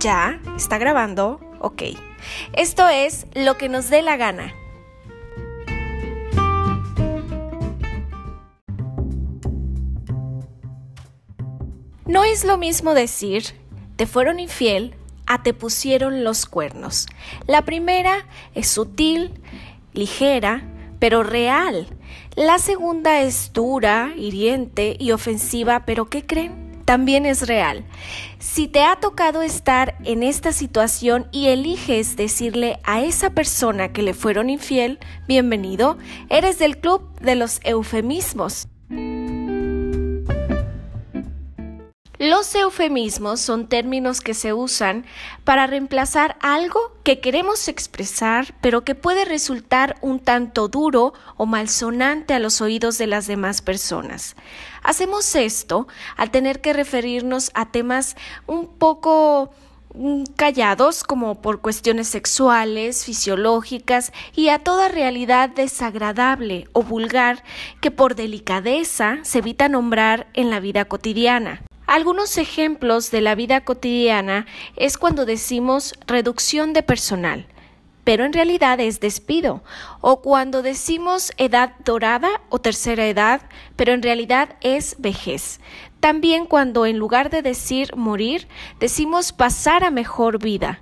¿Ya? 0.00 0.40
¿Está 0.56 0.78
grabando? 0.78 1.40
Ok. 1.60 1.82
Esto 2.54 2.88
es 2.88 3.26
lo 3.34 3.58
que 3.58 3.68
nos 3.68 3.90
dé 3.90 4.00
la 4.00 4.16
gana. 4.16 4.54
No 12.06 12.24
es 12.24 12.46
lo 12.46 12.56
mismo 12.56 12.94
decir, 12.94 13.44
te 13.96 14.06
fueron 14.06 14.40
infiel, 14.40 14.94
a 15.26 15.42
te 15.42 15.52
pusieron 15.52 16.24
los 16.24 16.46
cuernos. 16.46 17.06
La 17.46 17.66
primera 17.66 18.26
es 18.54 18.68
sutil, 18.68 19.32
ligera, 19.92 20.62
pero 20.98 21.22
real. 21.22 21.86
La 22.36 22.58
segunda 22.58 23.20
es 23.20 23.52
dura, 23.52 24.14
hiriente 24.16 24.96
y 24.98 25.12
ofensiva, 25.12 25.84
pero 25.84 26.08
¿qué 26.08 26.24
creen? 26.24 26.59
También 26.90 27.24
es 27.24 27.46
real. 27.46 27.84
Si 28.40 28.66
te 28.66 28.82
ha 28.82 28.96
tocado 28.96 29.42
estar 29.42 29.96
en 30.02 30.24
esta 30.24 30.50
situación 30.50 31.28
y 31.30 31.46
eliges 31.46 32.16
decirle 32.16 32.80
a 32.82 33.00
esa 33.00 33.30
persona 33.30 33.92
que 33.92 34.02
le 34.02 34.12
fueron 34.12 34.50
infiel, 34.50 34.98
bienvenido, 35.28 35.98
eres 36.30 36.58
del 36.58 36.78
club 36.78 37.08
de 37.20 37.36
los 37.36 37.60
eufemismos. 37.62 38.66
Los 42.40 42.54
eufemismos 42.54 43.38
son 43.38 43.66
términos 43.68 44.22
que 44.22 44.32
se 44.32 44.54
usan 44.54 45.04
para 45.44 45.66
reemplazar 45.66 46.38
algo 46.40 46.80
que 47.02 47.20
queremos 47.20 47.68
expresar, 47.68 48.54
pero 48.62 48.82
que 48.82 48.94
puede 48.94 49.26
resultar 49.26 49.98
un 50.00 50.20
tanto 50.20 50.68
duro 50.68 51.12
o 51.36 51.44
malsonante 51.44 52.32
a 52.32 52.38
los 52.38 52.62
oídos 52.62 52.96
de 52.96 53.08
las 53.08 53.26
demás 53.26 53.60
personas. 53.60 54.36
Hacemos 54.82 55.34
esto 55.34 55.86
al 56.16 56.30
tener 56.30 56.62
que 56.62 56.72
referirnos 56.72 57.50
a 57.52 57.70
temas 57.70 58.16
un 58.46 58.68
poco 58.68 59.50
mm, 59.92 60.22
callados 60.34 61.04
como 61.04 61.42
por 61.42 61.60
cuestiones 61.60 62.08
sexuales, 62.08 63.04
fisiológicas 63.04 64.12
y 64.34 64.48
a 64.48 64.60
toda 64.60 64.88
realidad 64.88 65.50
desagradable 65.50 66.68
o 66.72 66.82
vulgar 66.82 67.44
que 67.82 67.90
por 67.90 68.14
delicadeza 68.14 69.18
se 69.24 69.40
evita 69.40 69.68
nombrar 69.68 70.28
en 70.32 70.48
la 70.48 70.58
vida 70.58 70.86
cotidiana. 70.86 71.60
Algunos 71.90 72.38
ejemplos 72.38 73.10
de 73.10 73.20
la 73.20 73.34
vida 73.34 73.62
cotidiana 73.62 74.46
es 74.76 74.96
cuando 74.96 75.26
decimos 75.26 75.92
reducción 76.06 76.72
de 76.72 76.84
personal, 76.84 77.46
pero 78.04 78.24
en 78.24 78.32
realidad 78.32 78.78
es 78.78 79.00
despido, 79.00 79.64
o 80.00 80.22
cuando 80.22 80.62
decimos 80.62 81.32
edad 81.36 81.72
dorada 81.84 82.42
o 82.48 82.60
tercera 82.60 83.08
edad, 83.08 83.42
pero 83.74 83.92
en 83.92 84.02
realidad 84.02 84.50
es 84.60 84.94
vejez. 85.00 85.58
También 85.98 86.46
cuando 86.46 86.86
en 86.86 86.96
lugar 86.96 87.28
de 87.28 87.42
decir 87.42 87.96
morir, 87.96 88.46
decimos 88.78 89.32
pasar 89.32 89.82
a 89.82 89.90
mejor 89.90 90.38
vida. 90.38 90.80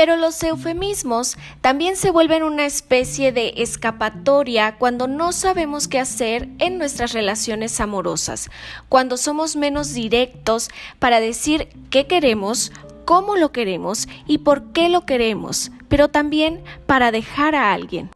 Pero 0.00 0.16
los 0.16 0.42
eufemismos 0.42 1.36
también 1.60 1.94
se 1.94 2.10
vuelven 2.10 2.42
una 2.42 2.64
especie 2.64 3.32
de 3.32 3.52
escapatoria 3.58 4.76
cuando 4.78 5.06
no 5.06 5.30
sabemos 5.30 5.88
qué 5.88 5.98
hacer 5.98 6.48
en 6.58 6.78
nuestras 6.78 7.12
relaciones 7.12 7.78
amorosas, 7.82 8.48
cuando 8.88 9.18
somos 9.18 9.56
menos 9.56 9.92
directos 9.92 10.70
para 10.98 11.20
decir 11.20 11.68
qué 11.90 12.06
queremos, 12.06 12.72
cómo 13.04 13.36
lo 13.36 13.52
queremos 13.52 14.08
y 14.26 14.38
por 14.38 14.72
qué 14.72 14.88
lo 14.88 15.04
queremos, 15.04 15.70
pero 15.90 16.08
también 16.08 16.64
para 16.86 17.12
dejar 17.12 17.54
a 17.54 17.74
alguien. 17.74 18.08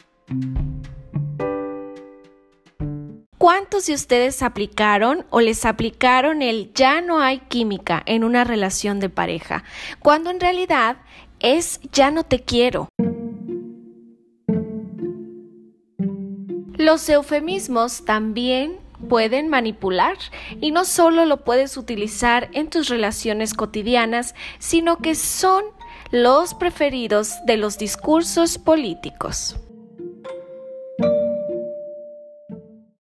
¿Cuántos 3.36 3.84
de 3.84 3.92
ustedes 3.92 4.42
aplicaron 4.42 5.26
o 5.28 5.42
les 5.42 5.66
aplicaron 5.66 6.40
el 6.40 6.72
ya 6.72 7.02
no 7.02 7.20
hay 7.20 7.40
química 7.40 8.02
en 8.06 8.24
una 8.24 8.42
relación 8.42 9.00
de 9.00 9.10
pareja, 9.10 9.64
cuando 10.00 10.30
en 10.30 10.40
realidad 10.40 10.96
es 11.44 11.78
ya 11.92 12.10
no 12.10 12.24
te 12.24 12.40
quiero. 12.40 12.88
Los 16.76 17.08
eufemismos 17.08 18.04
también 18.06 18.78
pueden 19.08 19.48
manipular 19.48 20.16
y 20.62 20.70
no 20.70 20.86
solo 20.86 21.26
lo 21.26 21.44
puedes 21.44 21.76
utilizar 21.76 22.48
en 22.52 22.70
tus 22.70 22.88
relaciones 22.88 23.52
cotidianas, 23.52 24.34
sino 24.58 24.96
que 24.98 25.14
son 25.14 25.64
los 26.10 26.54
preferidos 26.54 27.34
de 27.46 27.58
los 27.58 27.76
discursos 27.76 28.56
políticos. 28.56 29.56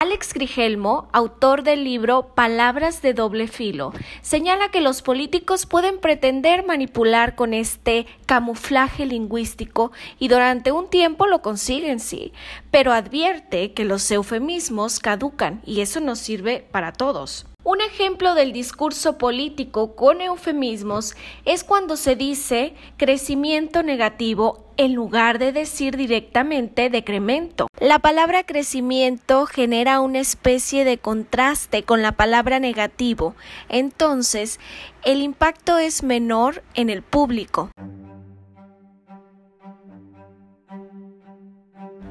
Alex 0.05 0.35
Grigelmo, 0.35 1.09
autor 1.15 1.63
del 1.63 1.83
libro 1.83 2.35
Palabras 2.35 3.01
de 3.01 3.15
doble 3.15 3.49
filo, 3.49 3.95
señala 4.21 4.69
que 4.69 4.83
los 4.83 5.01
políticos 5.01 5.65
pueden 5.65 5.99
pretender 5.99 6.67
manipular 6.67 7.37
con 7.37 7.55
este 7.55 8.05
camuflaje 8.27 9.07
lingüístico 9.07 9.93
y 10.19 10.29
durante 10.29 10.73
un 10.73 10.91
tiempo 10.91 11.27
lo 11.27 11.41
consiguen, 11.41 12.01
sí, 12.01 12.35
pero 12.71 12.93
advierte 12.93 13.73
que 13.73 13.87
los 13.87 14.11
eufemismos 14.11 14.99
caducan 14.99 15.63
y 15.65 15.81
eso 15.81 16.01
nos 16.01 16.19
sirve 16.19 16.67
para 16.71 16.93
todos. 16.93 17.47
Un 17.65 17.81
ejemplo 17.81 18.35
del 18.35 18.53
discurso 18.53 19.17
político 19.17 19.97
con 19.97 20.21
eufemismos 20.21 21.15
es 21.47 21.65
cuando 21.65 21.97
se 21.97 22.15
dice 22.15 22.75
crecimiento 22.99 23.83
negativo 23.83 24.64
en 24.77 24.95
lugar 24.95 25.39
de 25.39 25.53
decir 25.53 25.97
directamente 25.97 26.91
decremento. 26.91 27.69
La 27.81 27.99
palabra 27.99 28.45
crecimiento 28.45 29.47
genera 29.47 30.01
una 30.01 30.21
especie 30.21 30.85
de 30.85 30.99
contraste 30.99 31.83
con 31.83 32.03
la 32.03 32.13
palabra 32.13 32.61
negativo, 32.61 33.35
entonces 33.69 34.61
el 35.05 35.23
impacto 35.23 35.79
es 35.79 36.03
menor 36.03 36.63
en 36.75 36.91
el 36.91 37.03
público. 37.03 37.71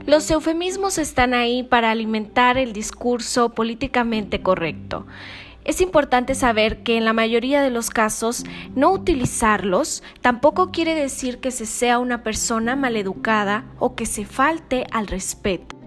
Los 0.05 0.29
eufemismos 0.29 0.97
están 0.97 1.33
ahí 1.33 1.63
para 1.63 1.89
alimentar 1.89 2.57
el 2.57 2.73
discurso 2.73 3.49
políticamente 3.49 4.41
correcto. 4.41 5.05
Es 5.65 5.79
importante 5.79 6.35
saber 6.35 6.83
que 6.83 6.97
en 6.97 7.05
la 7.05 7.13
mayoría 7.13 7.61
de 7.61 7.69
los 7.69 7.89
casos 7.89 8.43
no 8.75 8.91
utilizarlos 8.91 10.03
tampoco 10.21 10.71
quiere 10.71 10.93
decir 10.93 11.39
que 11.39 11.51
se 11.51 11.65
sea 11.65 11.99
una 11.99 12.23
persona 12.23 12.75
maleducada 12.75 13.65
o 13.79 13.95
que 13.95 14.05
se 14.05 14.25
falte 14.25 14.85
al 14.91 15.07
respeto. 15.07 15.77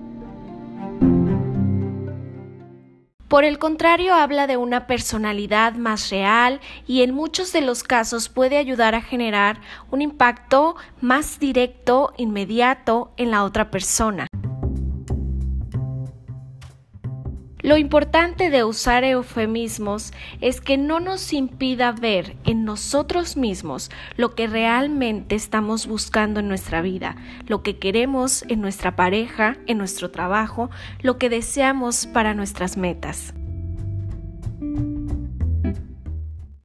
Por 3.29 3.45
el 3.45 3.59
contrario, 3.59 4.15
habla 4.15 4.47
de 4.47 4.57
una 4.57 4.87
personalidad 4.87 5.75
más 5.75 6.11
real 6.11 6.61
y 6.87 7.03
en 7.03 7.13
muchos 7.13 7.53
de 7.53 7.61
los 7.61 7.83
casos 7.83 8.29
puede 8.29 8.57
ayudar 8.57 8.95
a 8.95 9.03
generar 9.03 9.61
un 9.91 10.01
impacto 10.01 10.77
más 11.01 11.41
directo, 11.41 12.15
inmediato 12.17 13.13
en 13.17 13.33
la 13.33 13.43
otra 13.43 13.71
persona. 13.71 14.29
Lo 17.67 17.77
importante 17.77 18.49
de 18.49 18.63
usar 18.63 19.03
eufemismos 19.03 20.13
es 20.41 20.61
que 20.61 20.79
no 20.79 21.01
nos 21.01 21.33
impida 21.33 21.91
ver 21.91 22.37
en 22.45 22.65
nosotros 22.65 23.37
mismos 23.37 23.91
lo 24.17 24.37
que 24.37 24.47
realmente 24.47 25.35
estamos 25.35 25.89
buscando 25.89 26.39
en 26.39 26.47
nuestra 26.47 26.81
vida, 26.81 27.17
lo 27.49 27.65
que 27.65 27.77
queremos 27.77 28.45
en 28.47 28.61
nuestra 28.61 28.95
pareja, 28.95 29.57
en 29.67 29.79
nuestro 29.79 30.13
trabajo, 30.13 30.71
lo 31.03 31.19
que 31.19 31.29
deseamos 31.29 32.07
para 32.07 32.35
nuestras 32.35 32.77
metas. 32.77 33.35